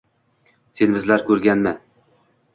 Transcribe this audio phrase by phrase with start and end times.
[0.79, 1.75] Sen bizlar ko’rganni